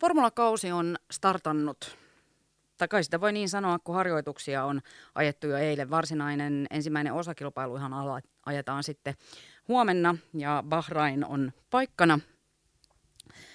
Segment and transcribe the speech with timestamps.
[0.00, 1.98] Formulakausi on startannut.
[2.78, 4.80] Tai kai sitä voi niin sanoa, kun harjoituksia on
[5.14, 5.90] ajettu jo eilen.
[5.90, 7.92] Varsinainen ensimmäinen osakilpailu ihan
[8.46, 9.14] ajetaan sitten
[9.68, 12.20] huomenna ja Bahrain on paikkana.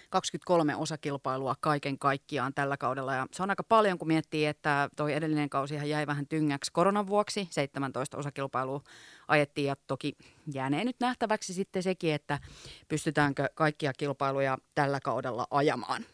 [0.10, 3.14] 23 osakilpailua kaiken kaikkiaan tällä kaudella.
[3.14, 7.08] Ja se on aika paljon, kun miettii, että toi edellinen kausi jäi vähän tyngäksi koronan
[7.08, 7.48] vuoksi.
[7.52, 8.82] 17 osakilpailua
[9.28, 10.14] ajettiin ja toki
[10.54, 12.40] jäänee nyt nähtäväksi sitten sekin, että
[12.88, 16.06] pystytäänkö kaikkia kilpailuja tällä kaudella ajamaan.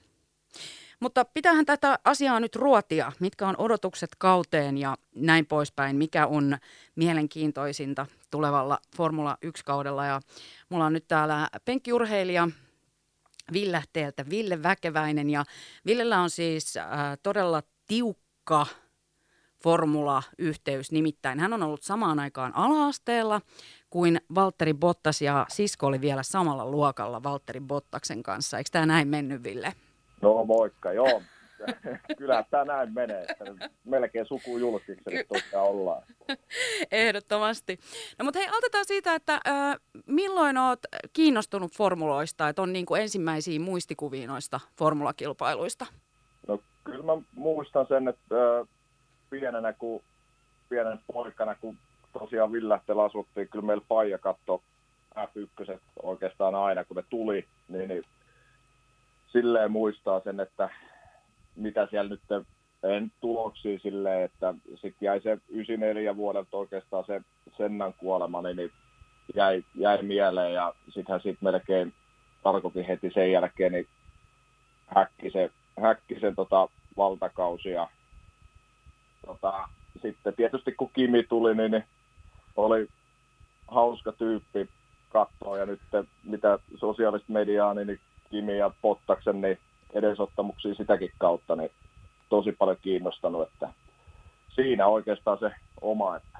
[0.99, 6.57] Mutta pitäähän tätä asiaa nyt ruotia, mitkä on odotukset kauteen ja näin poispäin, mikä on
[6.95, 10.05] mielenkiintoisinta tulevalla Formula 1-kaudella.
[10.05, 10.21] Ja
[10.69, 12.49] mulla on nyt täällä penkkiurheilija
[13.53, 15.45] Villehteeltä Ville Väkeväinen ja
[15.85, 16.87] Villellä on siis äh,
[17.23, 18.67] todella tiukka
[19.63, 20.91] formula-yhteys.
[20.91, 23.41] Nimittäin hän on ollut samaan aikaan ala-asteella
[23.89, 28.57] kuin Valtteri Bottas ja sisko oli vielä samalla luokalla Valtteri Bottaksen kanssa.
[28.57, 29.73] Eikö tämä näin mennyt, Ville?
[30.21, 31.21] No moikka, joo.
[32.17, 33.45] Kyllä tämä näin menee, että
[33.85, 36.03] melkein sukujulkiksi tosiaan ollaan.
[36.91, 37.79] Ehdottomasti.
[38.19, 40.79] No mutta hei, aloitetaan siitä, että äh, milloin olet
[41.13, 45.85] kiinnostunut formuloista, että on niin kuin ensimmäisiä muistikuvia noista formulakilpailuista?
[46.47, 48.67] No kyllä mä muistan sen, että äh,
[49.29, 50.01] pienenä, kun,
[50.69, 51.77] pienenä poikana, kun
[52.13, 54.61] tosiaan Villähtellä asuttiin, kyllä meillä Paija katto
[55.15, 58.03] F1 oikeastaan aina, kun ne tuli, niin, niin
[59.31, 60.69] silleen muistaa sen, että
[61.55, 62.45] mitä siellä nyt
[62.83, 67.21] en tuloksia silleen, että sitten jäi se 94 vuodelta oikeastaan se
[67.57, 68.71] Sennan kuolema, niin, niin
[69.35, 71.93] jäi, jäi mieleen ja sittenhän sitten melkein
[72.43, 73.87] tarkoitin heti sen jälkeen, niin
[74.87, 77.87] häkki, se, häkki sen tota valtakausi ja
[79.25, 79.69] tota,
[80.01, 81.83] sitten tietysti kun Kimi tuli, niin, niin
[82.55, 82.87] oli
[83.67, 84.69] hauska tyyppi
[85.09, 85.79] katsoa ja nyt
[86.23, 89.57] mitä sosiaalista mediaa, niin, niin Kimi ja Pottaksen niin
[89.93, 91.71] edesottamuksia sitäkin kautta, niin
[92.29, 93.73] tosi paljon kiinnostanut, että
[94.55, 96.15] siinä oikeastaan se oma.
[96.15, 96.39] Että.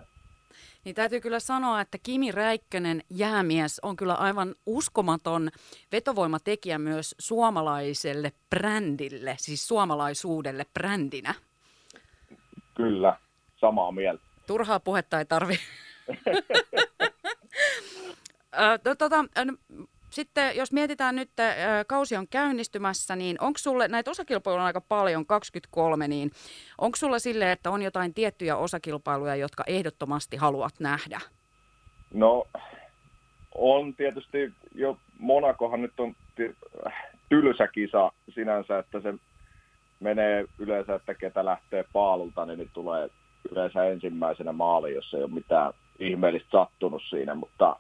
[0.86, 5.50] Niin täytyy kyllä sanoa, että Kimi Räikkönen jäämies on kyllä aivan uskomaton
[5.92, 11.33] vetovoimatekijä myös suomalaiselle brändille, siis suomalaisuudelle brändinä.
[12.76, 13.17] Kyllä,
[13.60, 14.23] samaa mieltä.
[14.48, 15.56] Turhaa puhetta ei tarvi.
[18.98, 19.26] tota,
[20.09, 21.55] sitten jos mietitään nyt, että
[21.87, 26.31] kausi on käynnistymässä, niin onko sulle, näitä osakilpailuja on aika paljon, 23, niin
[26.77, 31.20] onko sulla sille, että on jotain tiettyjä osakilpailuja, jotka ehdottomasti haluat nähdä?
[32.14, 32.47] No,
[33.55, 36.15] on tietysti jo, Monakohan nyt on
[37.30, 39.14] tylsä kisa sinänsä, että se
[39.99, 43.09] menee yleensä, että ketä lähtee paalulta, niin, niin tulee
[43.52, 47.76] yleensä ensimmäisenä maali, jos ei ole mitään ihmeellistä sattunut siinä, mutta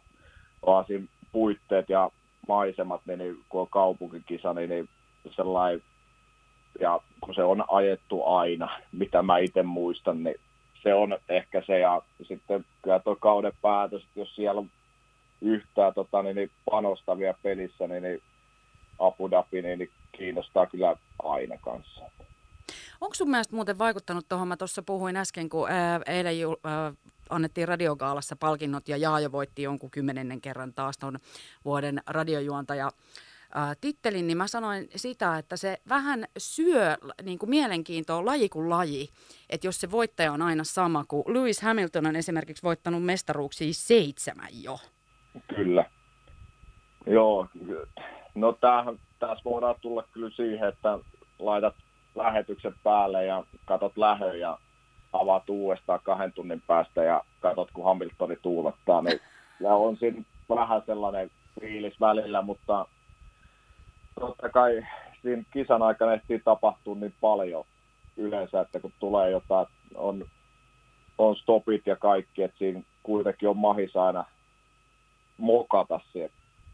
[0.61, 2.11] on siinä puitteet ja
[2.47, 4.89] maisemat, niin, kun on kaupunkikisa, niin, niin
[5.35, 5.81] sellainen,
[6.79, 10.35] ja kun se on ajettu aina, mitä mä itse muistan, niin
[10.83, 14.69] se on ehkä se, ja sitten kyllä tuo kauden päätös, että jos siellä on
[15.41, 18.21] yhtään tota, niin, niin panostavia pelissä, niin, niin
[18.99, 22.01] Abu Dhabi niin, niin kiinnostaa kyllä aina kanssa.
[23.01, 26.93] Onko sun mielestä muuten vaikuttanut tuohon, mä tuossa puhuin äsken, kun ää, eilen ää,
[27.29, 31.19] annettiin radiogaalassa palkinnot ja Jaajo voitti jonkun kymmenennen kerran taas tuon
[31.65, 32.91] vuoden radiojuontaja
[33.81, 39.09] tittelin, niin mä sanoin sitä, että se vähän syö niin kuin mielenkiintoa laji kuin laji.
[39.49, 44.63] Että jos se voittaja on aina sama, kuin Lewis Hamilton on esimerkiksi voittanut mestaruuksia seitsemän
[44.63, 44.79] jo.
[45.55, 45.85] Kyllä.
[47.07, 47.47] Joo,
[48.35, 50.99] no tämähän, tässä voidaan tulla kyllä siihen, että
[51.39, 51.75] laitat
[52.15, 54.57] lähetyksen päälle ja katot lähö ja
[55.13, 59.19] avaat uudestaan kahden tunnin päästä ja katsot, kun Hamiltoni tuulettaa, niin
[59.59, 62.85] ja on siinä vähän sellainen fiilis välillä, mutta
[64.19, 64.85] totta kai
[65.21, 67.65] siinä kisan aikana ehtii tapahtua niin paljon
[68.17, 70.25] yleensä, että kun tulee jotain, on,
[71.17, 74.25] on stopit ja kaikki, että siinä kuitenkin on mahis aina
[75.37, 76.31] mokata se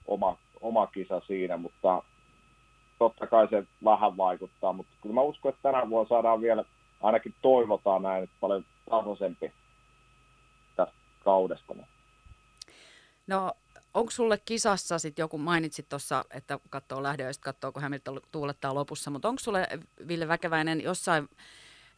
[0.08, 2.04] oma, oma kisa siinä, mutta
[3.00, 6.64] totta kai se vähän vaikuttaa, mutta kyllä mä uskon, että tänä vuonna saadaan vielä
[7.06, 9.52] ainakin toivotaan näin, että paljon tasaisempi
[10.76, 11.76] tästä kaudesta.
[13.28, 13.52] No
[13.94, 18.22] onko sulle kisassa sitten joku, mainitsit tuossa, että katsoo lähdö ja sitten katsoo, kun Hamilton
[18.32, 19.68] tuulettaa lopussa, mutta onko sulle
[20.08, 21.30] Ville Väkeväinen jossain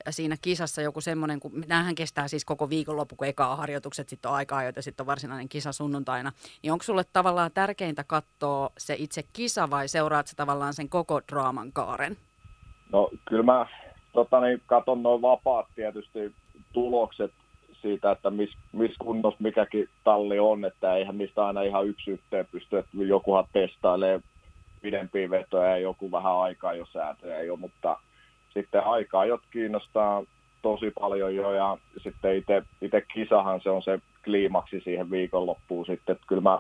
[0.10, 4.38] siinä kisassa joku semmoinen, kun näähän kestää siis koko viikonloppu, kun ekaa harjoitukset sitten on
[4.38, 6.32] aikaa, joita sitten on varsinainen kisa sunnuntaina,
[6.64, 11.22] niin onko sulle tavallaan tärkeintä katsoa se itse kisa vai seuraat sä tavallaan sen koko
[11.32, 12.18] draaman kaaren?
[12.92, 13.66] No kyllä mä
[14.14, 16.32] tota, niin, katon noin vapaat tietysti
[16.74, 17.32] tulokset
[17.82, 22.48] siitä, että missä mis kunnossa mikäkin talli on, että eihän niistä aina ihan yksi yhteen
[22.52, 24.20] pysty, että jokuhan testailee
[24.82, 27.98] pidempiä vetoja ja joku vähän aikaa jo säätöjä jo, mutta
[28.54, 30.24] sitten aikaa jot kiinnostaa
[30.62, 32.44] tosi paljon jo ja sitten
[32.82, 36.60] itse kisahan se on se kliimaksi siihen viikonloppuun sitten, että kyllä mä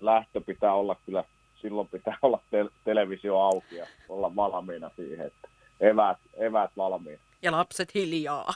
[0.00, 1.24] lähtö pitää olla kyllä,
[1.60, 5.48] silloin pitää olla te- televisio auki ja olla valmiina siihen, että
[5.82, 7.22] eväät, eväät valmiina.
[7.42, 8.54] Ja lapset hiljaa.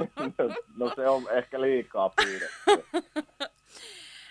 [0.78, 2.54] no se on ehkä liikaa pyydetty.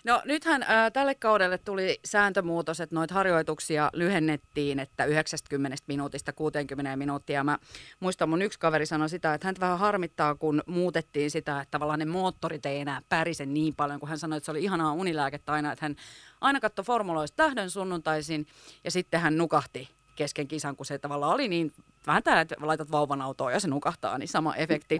[0.03, 6.95] No nythän ää, tälle kaudelle tuli sääntömuutos, että noita harjoituksia lyhennettiin, että 90 minuutista 60
[6.95, 7.43] minuuttia.
[7.43, 7.57] Mä
[7.99, 11.99] muistan, mun yksi kaveri sanoi sitä, että hän vähän harmittaa, kun muutettiin sitä, että tavallaan
[11.99, 15.51] ne moottorit ei enää pärisen niin paljon, kun hän sanoi, että se oli ihanaa unilääkettä
[15.51, 15.95] aina, että hän
[16.41, 18.45] aina katsoi formuloista tähden sunnuntaisin
[18.83, 21.71] ja sitten hän nukahti kesken kisan, kun se tavallaan oli niin
[22.07, 24.99] vähän tämä, että laitat vauvan autoon ja se nukahtaa, niin sama efekti.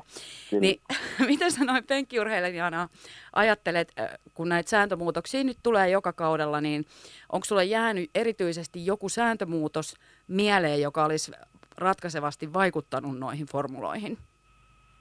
[0.59, 0.81] Niin
[1.27, 2.89] miten sä noin penkkiurheilijana
[3.33, 6.85] ajattelet, äh, kun näitä sääntömuutoksia nyt tulee joka kaudella, niin
[7.31, 9.95] onko sulle jäänyt erityisesti joku sääntömuutos
[10.27, 11.31] mieleen, joka olisi
[11.77, 14.17] ratkaisevasti vaikuttanut noihin formuloihin?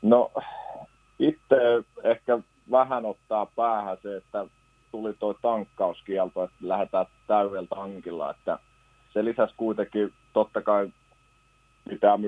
[0.03, 0.33] No
[1.19, 1.57] itse
[2.05, 2.39] ehkä
[2.71, 4.47] vähän ottaa päähän se, että
[4.91, 8.59] tuli tuo tankkauskielto, että lähdetään täydellä tankilla, että
[9.13, 10.93] se lisäsi kuitenkin totta kai
[11.89, 12.19] pitää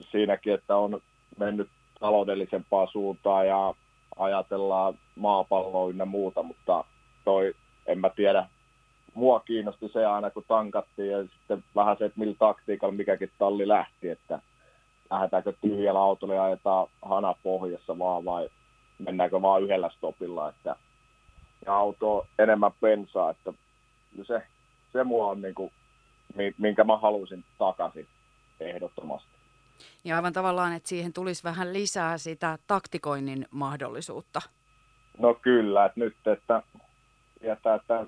[0.00, 1.00] siinäkin, että on
[1.38, 1.68] mennyt
[2.00, 3.74] taloudellisempaa suuntaan ja
[4.18, 6.84] ajatellaan maapalloa ynnä muuta, mutta
[7.24, 7.54] toi,
[7.86, 8.48] en mä tiedä,
[9.14, 13.68] mua kiinnosti se aina, kun tankattiin ja sitten vähän se, että millä taktiikalla mikäkin talli
[13.68, 14.38] lähti, että
[15.10, 18.48] lähdetäänkö tyhjällä autolla ja ajetaan hana pohjassa vaan vai
[18.98, 20.76] mennäänkö vaan yhdellä stopilla, että
[21.66, 23.52] ja auto enemmän pensaa, että
[24.22, 24.42] se,
[24.92, 25.72] se mua on niin kuin,
[26.58, 28.06] minkä mä halusin takaisin
[28.60, 29.28] ehdottomasti.
[30.04, 34.40] Ja aivan tavallaan, että siihen tulisi vähän lisää sitä taktikoinnin mahdollisuutta.
[35.18, 36.62] No kyllä, että nyt, että
[37.40, 38.06] tietää, että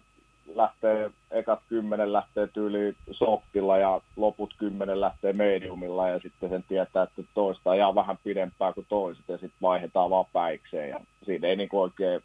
[0.55, 7.03] lähtee, ekat kymmenen lähtee tyyli softilla ja loput kymmenen lähtee mediumilla ja sitten sen tietää,
[7.03, 11.57] että toista ajaa vähän pidempää kuin toiset ja sitten vaihdetaan vaan päikseen ja siinä ei
[11.57, 12.23] niin oikein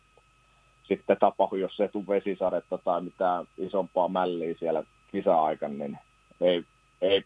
[0.84, 5.98] sitten tapahdu, jos se tule vesisadetta tai mitään isompaa mälliä siellä kisa-aikana, niin
[6.42, 6.64] ei,
[7.02, 7.24] ei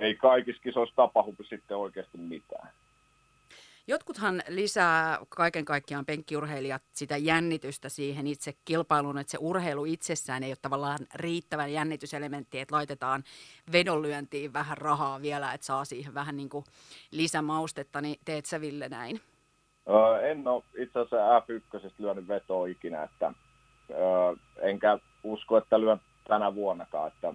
[0.00, 2.68] ei kaikissa kisoissa tapahdu sitten oikeasti mitään.
[3.86, 10.50] Jotkuthan lisää kaiken kaikkiaan penkkiurheilijat sitä jännitystä siihen itse kilpailuun, että se urheilu itsessään ei
[10.50, 13.22] ole tavallaan riittävän jännityselementti, että laitetaan
[13.72, 16.64] vedonlyöntiin vähän rahaa vielä, että saa siihen vähän niin kuin
[17.10, 19.20] lisämaustetta, niin teet sä Ville näin?
[19.88, 23.32] Öö, en ole itse asiassa F1 lyönyt vetoa ikinä, että
[23.90, 27.34] öö, enkä usko, että lyön tänä vuonnakaan, että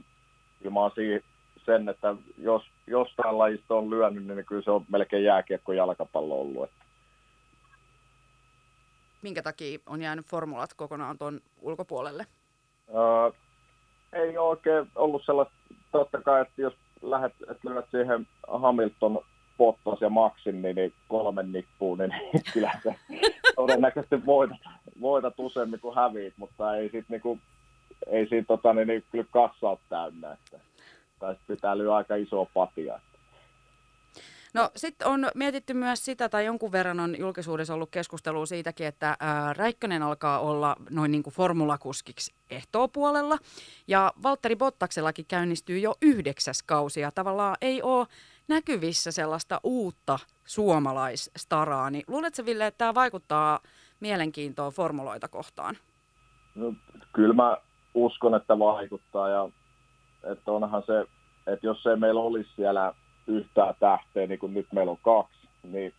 [0.60, 1.22] kyllä mä oon siihen
[1.66, 6.64] sen, että jos jostain lajista on lyönyt, niin kyllä se on melkein jääkiekko jalkapallo ollut.
[6.64, 6.86] Että.
[9.22, 12.26] Minkä takia on jäänyt formulat kokonaan tuon ulkopuolelle?
[12.90, 13.32] Öö,
[14.14, 15.54] ei ole oikein ollut sellaista,
[15.92, 19.22] totta kai, että jos lähdet, että lyöt siihen Hamilton,
[19.58, 22.96] Bottas ja Maxin, niin, kolmen nippuun, niin, niin kyllä se
[23.56, 24.58] todennäköisesti voitat,
[25.02, 27.42] voitat useammin kuin häviit, mutta ei siitä, niin kuin,
[28.08, 30.32] ei siitä tota, niin, niin, kyllä kassa ole täynnä.
[30.32, 30.60] Että
[31.20, 33.00] tai pitää lyödä aika isoa patia.
[34.54, 39.18] No sitten on mietitty myös sitä, tai jonkun verran on julkisuudessa ollut keskustelua siitäkin, että
[39.20, 43.38] ää, Räikkönen alkaa olla noin niin kuin formulakuskiksi ehtoopuolella.
[43.88, 48.08] Ja Valtteri Bottaksellakin käynnistyy jo yhdeksäs kausi, ja tavallaan ei ole
[48.48, 51.90] näkyvissä sellaista uutta suomalaisstaraa.
[51.90, 53.60] Niin luuletko Ville, että tämä vaikuttaa
[54.00, 55.78] mielenkiintoon formuloita kohtaan?
[56.56, 56.74] No,
[57.14, 57.58] kyllä mä
[57.98, 59.50] uskon, että vaikuttaa, ja
[60.24, 61.06] että onhan se,
[61.48, 62.94] että jos ei meillä olisi siellä
[63.28, 65.94] yhtään tähteä, niin kuin nyt meillä on kaksi, niin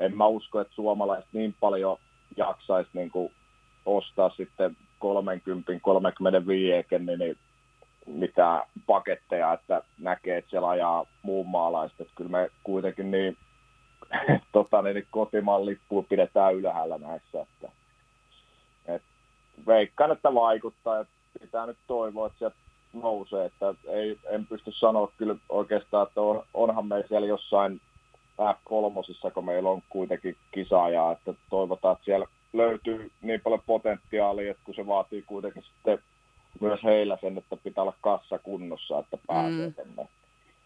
[0.00, 1.96] en mä usko, että suomalaiset niin paljon
[2.36, 3.32] jaksaisi niin kuin
[3.86, 4.78] ostaa sitten 30-35
[6.98, 7.36] niin
[8.06, 12.00] mitään paketteja, että näkee, että siellä ajaa muun maalaiset.
[12.00, 13.36] Että kyllä me kuitenkin niin,
[14.52, 17.40] tota, niin kotimaan lippuun pidetään ylhäällä näissä.
[17.40, 17.72] Että, et
[19.68, 21.04] veikkaan, että vaikuttaa ja
[21.40, 22.56] pitää nyt toivoa, että sieltä
[22.92, 27.80] nousee, että ei, en pysty sanoa kyllä oikeastaan, että on, onhan meillä siellä jossain
[28.40, 34.62] F3, kun meillä on kuitenkin kisaajaa, että toivotaan, että siellä löytyy niin paljon potentiaalia, että
[34.64, 35.98] kun se vaatii kuitenkin sitten
[36.60, 40.06] myös heillä sen, että pitää olla kassa kunnossa, että pääsee mm.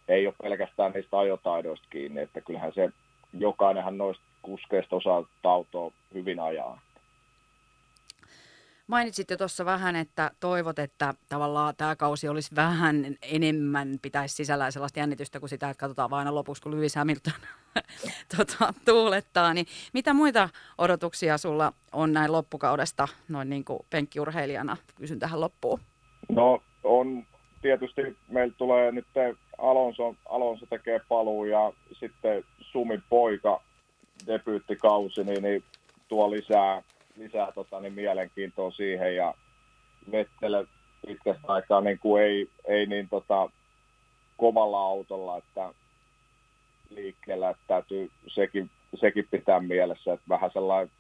[0.09, 2.91] Ei ole pelkästään niistä ajotaidoista kiinni, että kyllähän se
[3.39, 6.81] jokainenhan noista kuskeista osaa autoa hyvin ajaa.
[8.93, 14.73] Mainitsit jo tuossa vähän, että toivot, että tavallaan tämä kausi olisi vähän enemmän, pitäisi sisällään
[14.73, 17.33] sellaista jännitystä kuin sitä, että katsotaan vain aina lopuksi, kun Lewis Hamilton
[18.37, 19.55] tota, tuulettaa.
[19.55, 24.77] Niin mitä muita odotuksia sulla on näin loppukaudesta noin niin kuin penkkiurheilijana?
[24.95, 25.81] Kysyn tähän loppuun.
[26.29, 27.27] No on
[27.63, 29.07] tietysti meillä tulee nyt
[29.59, 33.63] Alonso, Alonso tekee paluu ja sitten Sumin poika
[34.27, 35.65] debyyttikausi, niin, niin
[36.09, 36.83] tuo lisää,
[37.23, 39.35] lisää tota, niin mielenkiintoa siihen ja
[40.13, 40.67] Vettel
[41.07, 43.51] pitkästä aikaa niin kuin ei, ei niin tota,
[44.37, 45.75] kovalla autolla, että
[46.91, 50.95] liikkeellä, että täytyy sekin, sekin pitää mielessä, että vähän sellainen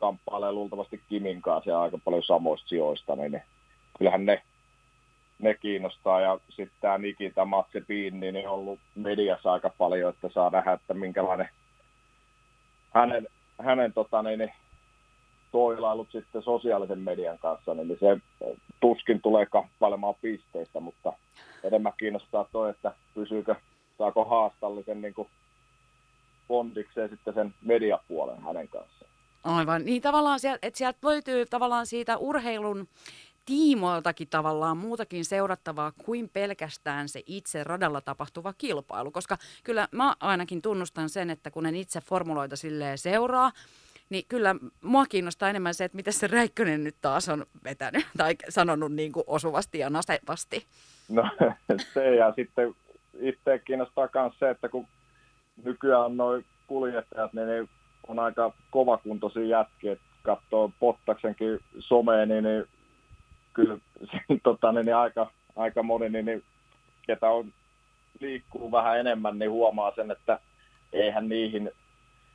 [0.00, 3.42] kamppailee luultavasti Kimin kanssa aika paljon samoista sijoista, niin, niin
[3.98, 4.42] kyllähän ne,
[5.38, 6.20] ne kiinnostaa.
[6.20, 10.94] Ja sitten tämä Nikita Matsepin, niin on ollut mediassa aika paljon, että saa nähdä, että
[10.94, 11.48] minkälainen
[12.94, 13.28] hänen,
[13.60, 14.52] hänen tota, niin,
[15.52, 18.20] niin, toilailut sitten sosiaalisen median kanssa, niin se
[18.80, 21.12] tuskin tulee kamppailemaan pisteistä, mutta
[21.64, 23.54] enemmän kiinnostaa toi, että pysyykö,
[23.98, 25.28] saako haastallisen niin kuin
[26.48, 29.10] bondikseen sitten sen mediapuolen hänen kanssaan.
[29.44, 32.88] Aivan, niin tavallaan sieltä, että sieltä löytyy tavallaan siitä urheilun
[33.46, 40.62] tiimoiltakin tavallaan muutakin seurattavaa kuin pelkästään se itse radalla tapahtuva kilpailu, koska kyllä mä ainakin
[40.62, 43.52] tunnustan sen, että kun en itse formuloita silleen seuraa,
[44.10, 48.34] niin kyllä mua kiinnostaa enemmän se, että miten se Räikkönen nyt taas on vetänyt tai
[48.48, 50.66] sanonut niin kuin osuvasti ja nasevasti.
[51.08, 51.28] No
[51.94, 52.74] se ja sitten
[53.20, 54.86] itse kiinnostaa myös se, että kun
[55.64, 57.68] nykyään noin kuljettajat, niin ne
[58.08, 62.64] on aika kovakuntoisia jätkiä, katsoo Pottaksenkin someen, niin, niin
[63.54, 63.78] kyllä
[64.42, 66.42] tota, niin, niin aika, aika moni, niin, niin,
[67.06, 67.52] ketä on,
[68.20, 70.38] liikkuu vähän enemmän, niin huomaa sen, että
[70.92, 71.70] eihän niihin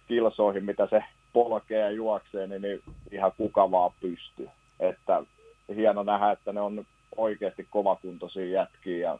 [0.07, 1.03] kilsoihin, mitä se
[1.33, 4.49] polkee ja juoksee, niin, niin ihan kuka vaan pystyy.
[4.79, 5.23] Että
[5.75, 6.85] hieno nähdä, että ne on
[7.17, 9.19] oikeasti kovakuntoisia jätkiä ja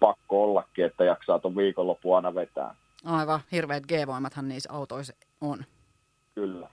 [0.00, 2.74] pakko ollakin, että jaksaa tuon viikonloppu aina vetää.
[3.04, 5.64] Aivan, hirveät G-voimathan niissä autoissa on.
[6.34, 6.68] Kyllä.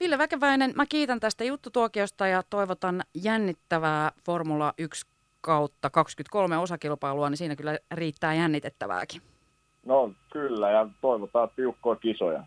[0.00, 5.06] Ville Väkeväinen, mä kiitän tästä juttutuokiosta ja toivotan jännittävää Formula 1
[5.40, 9.22] kautta 23 osakilpailua, niin siinä kyllä riittää jännitettävääkin.
[9.86, 12.44] No kyllä, ja toivotaan tiukkoja kisoja.